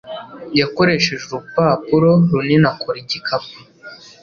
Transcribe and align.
Yakoresheje 0.59 1.23
urupapuro 1.27 2.09
runini 2.29 2.67
akora 2.71 2.97
igikapu. 3.03 3.55